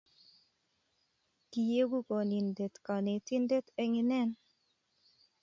kiyeku 1.51 1.99
kominen 2.07 2.69
konetindet 2.85 3.65
eng' 3.81 3.99
inen. 4.01 4.29